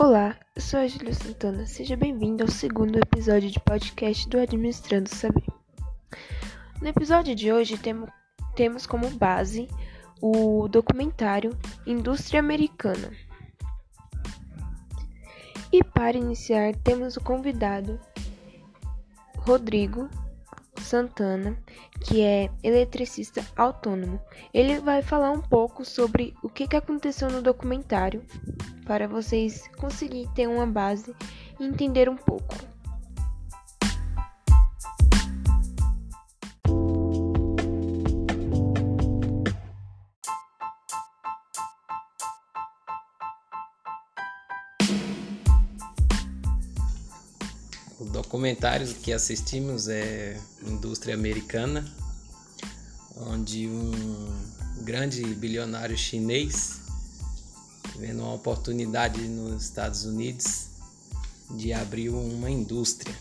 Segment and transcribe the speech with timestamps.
[0.00, 1.66] Olá, eu sou a Júlia Santana.
[1.66, 5.42] Seja bem-vindo ao segundo episódio de podcast do Administrando Saber.
[6.80, 8.06] No episódio de hoje temo,
[8.54, 9.66] temos como base
[10.22, 11.50] o documentário
[11.84, 13.10] Indústria Americana.
[15.72, 17.98] E para iniciar, temos o convidado
[19.38, 20.08] Rodrigo
[20.76, 21.58] Santana,
[22.02, 24.20] que é eletricista autônomo.
[24.54, 28.24] Ele vai falar um pouco sobre o que aconteceu no documentário
[28.88, 31.14] para vocês conseguirem ter uma base
[31.60, 32.56] e entender um pouco.
[48.00, 51.84] O documentário que assistimos é Indústria Americana,
[53.18, 53.92] onde um
[54.82, 56.87] grande bilionário chinês,
[57.98, 60.66] vendo uma oportunidade nos Estados Unidos
[61.50, 63.14] de abrir uma indústria.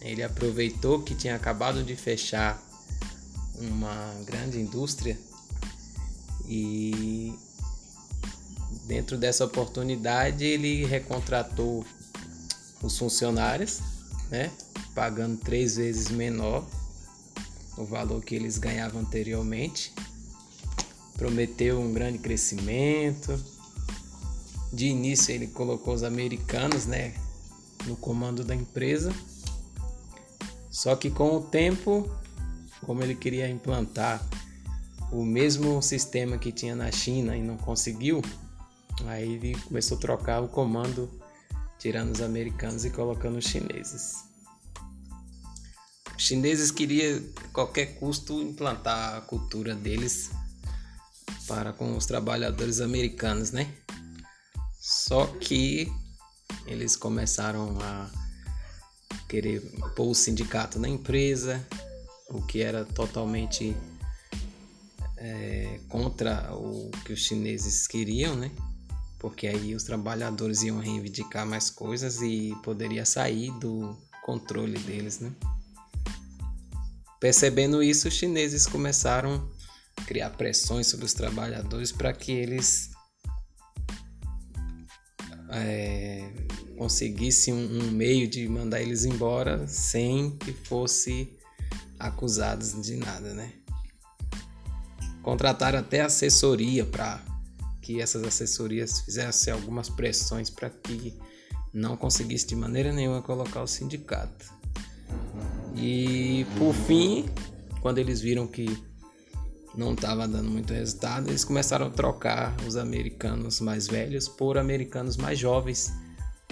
[0.00, 2.60] Ele aproveitou que tinha acabado de fechar
[3.58, 5.18] uma grande indústria
[6.46, 7.32] e
[8.86, 11.84] dentro dessa oportunidade ele recontratou
[12.82, 13.80] os funcionários
[14.32, 14.50] né?
[14.94, 16.66] Pagando três vezes menor
[17.76, 19.92] o valor que eles ganhavam anteriormente.
[21.16, 23.38] Prometeu um grande crescimento.
[24.72, 27.14] De início ele colocou os americanos, né,
[27.86, 29.12] no comando da empresa.
[30.70, 32.10] Só que com o tempo,
[32.86, 34.26] como ele queria implantar
[35.10, 38.22] o mesmo sistema que tinha na China e não conseguiu,
[39.06, 41.10] aí ele começou a trocar o comando
[41.78, 44.24] tirando os americanos e colocando os chineses.
[46.16, 50.30] Os chineses queriam a qualquer custo implantar a cultura deles
[51.48, 53.74] para com os trabalhadores americanos, né?
[54.82, 55.86] Só que
[56.66, 58.10] eles começaram a
[59.28, 59.60] querer
[59.94, 61.64] pôr o sindicato na empresa,
[62.28, 63.76] o que era totalmente
[65.16, 68.50] é, contra o que os chineses queriam, né?
[69.22, 75.30] porque aí os trabalhadores iam reivindicar mais coisas e poderia sair do controle deles, né?
[77.20, 79.48] Percebendo isso, os chineses começaram
[79.96, 82.90] a criar pressões sobre os trabalhadores para que eles
[85.52, 86.28] é,
[86.76, 91.36] conseguissem um, um meio de mandar eles embora sem que fosse
[91.98, 93.52] acusados de nada, né?
[95.22, 97.22] Contrataram até assessoria para
[97.80, 101.14] que essas assessorias fizessem algumas pressões para que
[101.72, 104.52] não conseguisse de maneira nenhuma colocar o sindicato.
[105.76, 107.26] E por fim,
[107.80, 108.66] quando eles viram que
[109.74, 115.16] não estava dando muito resultado, eles começaram a trocar os americanos mais velhos por americanos
[115.16, 115.92] mais jovens,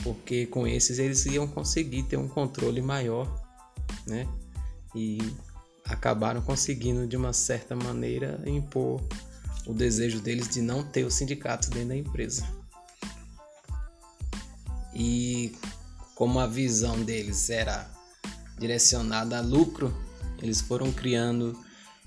[0.02, 3.28] porque com esses eles iam conseguir ter um controle maior,
[4.06, 4.26] né?
[4.94, 5.18] E
[5.84, 9.02] acabaram conseguindo de uma certa maneira impor
[9.66, 12.46] o desejo deles de não ter o sindicato dentro da empresa.
[14.94, 15.54] E
[16.14, 17.90] como a visão deles era
[18.58, 19.94] direcionada a lucro,
[20.42, 21.58] eles foram criando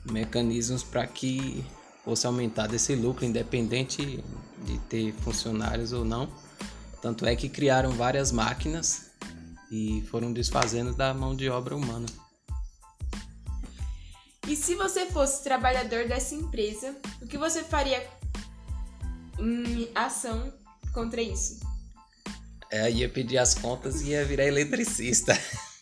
[0.06, 1.64] mecanismos para que
[2.04, 4.24] fosse aumentado esse lucro, independente
[4.66, 6.30] de ter funcionários ou não.
[7.02, 9.12] Tanto é que criaram várias máquinas
[9.72, 12.06] e foram desfazendo da mão de obra humana.
[14.48, 18.06] E se você fosse trabalhador dessa empresa, o que você faria
[19.40, 20.54] em ação
[20.94, 21.60] contra isso?
[22.70, 25.38] É, ia pedir as contas e ia virar eletricista.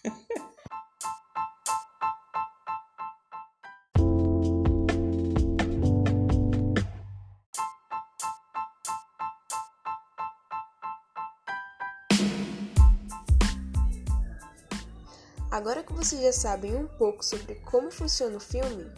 [15.51, 18.89] Agora que vocês já sabem um pouco sobre como funciona o filme,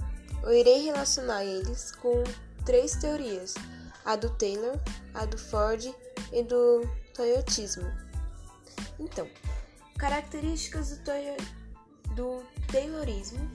[0.43, 2.23] eu irei relacionar eles com
[2.63, 3.55] três teorias:
[4.05, 4.79] a do Taylor,
[5.15, 5.83] a do Ford
[6.31, 7.91] e do Toyotismo.
[8.99, 9.27] Então,
[9.97, 11.35] características do, Toyo...
[12.15, 13.49] do Taylorismo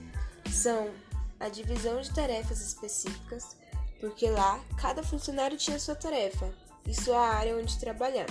[0.51, 0.91] são
[1.39, 3.55] a divisão de tarefas específicas,
[4.01, 6.53] porque lá cada funcionário tinha sua tarefa
[6.85, 8.27] e sua área onde trabalhar.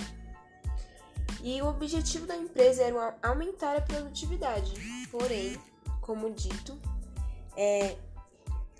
[1.41, 4.73] E o objetivo da empresa era aumentar a produtividade.
[5.09, 5.59] Porém,
[6.01, 6.77] como dito,
[7.55, 7.95] é,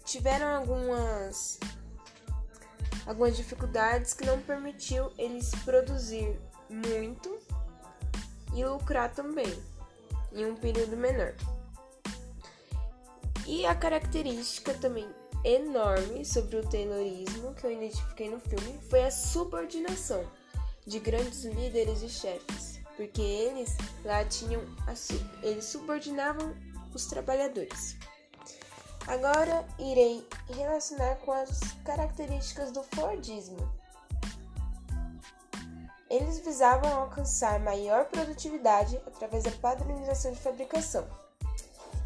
[0.04, 1.60] tiveram algumas
[3.06, 6.40] algumas dificuldades que não permitiu eles produzir
[6.70, 7.40] muito
[8.54, 9.52] e lucrar também
[10.32, 11.34] em um período menor.
[13.48, 15.10] E a característica também
[15.44, 20.24] enorme sobre o Taylorismo que eu identifiquei no filme foi a subordinação
[20.86, 24.62] de grandes líderes e chefes, porque eles lá tinham
[25.42, 26.56] eles subordinavam
[26.94, 27.98] os trabalhadores.
[29.08, 33.58] Agora irei relacionar com as características do Fordismo.
[36.10, 41.08] Eles visavam alcançar maior produtividade através da padronização de fabricação.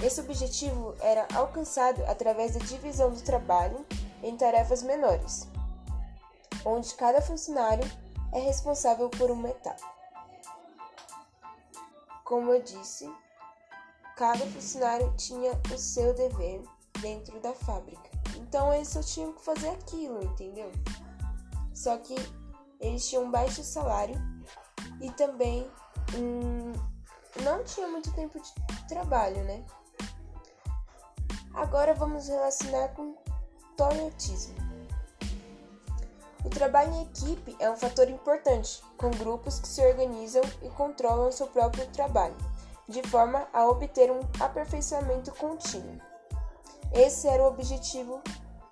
[0.03, 3.85] Esse objetivo era alcançado através da divisão do trabalho
[4.21, 5.47] em tarefas menores,
[6.65, 7.89] onde cada funcionário
[8.33, 9.93] é responsável por uma etapa.
[12.23, 13.09] Como eu disse,
[14.15, 16.63] cada funcionário tinha o seu dever
[16.99, 18.09] dentro da fábrica.
[18.37, 20.71] Então eles só tinham que fazer aquilo, entendeu?
[21.73, 22.15] Só que
[22.79, 24.15] eles tinham um baixo salário
[24.99, 25.69] e também
[26.15, 26.71] hum,
[27.43, 28.53] não tinha muito tempo de
[28.87, 29.65] trabalho, né?
[31.53, 33.15] Agora vamos relacionar com
[33.77, 34.62] toyotismo.
[36.43, 41.31] O trabalho em equipe é um fator importante, com grupos que se organizam e controlam
[41.31, 42.35] seu próprio trabalho,
[42.87, 46.01] de forma a obter um aperfeiçoamento contínuo.
[46.93, 48.21] Esse era o objetivo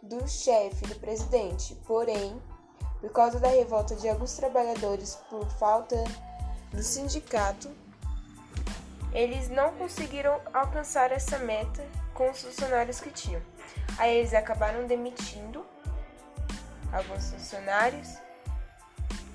[0.04, 2.42] do chefe, do presidente, porém,
[3.00, 5.96] por causa da revolta de alguns trabalhadores por falta
[6.72, 7.70] do sindicato,
[9.14, 11.84] eles não conseguiram alcançar essa meta
[12.14, 13.42] com os funcionários que tinham.
[13.98, 15.66] Aí eles acabaram demitindo
[16.92, 18.18] alguns funcionários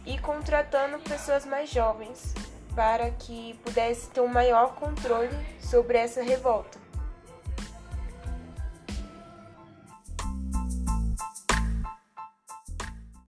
[0.05, 2.35] e contratando pessoas mais jovens
[2.75, 5.31] para que pudesse ter um maior controle
[5.61, 6.86] sobre essa revolta.